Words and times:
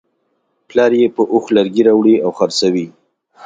پلار 0.67 0.91
یې 0.99 1.07
په 1.15 1.21
اوښ 1.31 1.45
لرګي 1.57 1.81
راوړي 1.87 2.15
او 2.25 2.31
خرڅوي. 2.37 2.85